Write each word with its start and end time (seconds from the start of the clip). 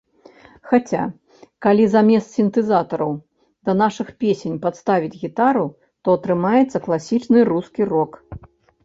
Хаця, 0.69 1.01
калі 1.65 1.83
замест 1.95 2.31
сінтэзатараў 2.37 3.13
да 3.69 3.75
нашых 3.83 4.07
песень 4.23 4.55
падставіць 4.63 5.19
гітару, 5.25 5.67
то 6.03 6.07
атрымаецца 6.21 6.77
класічны 6.87 7.39
рускі 7.53 7.81
рок. 7.93 8.11